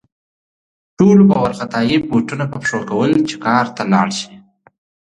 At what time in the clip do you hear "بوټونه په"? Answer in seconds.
2.09-2.57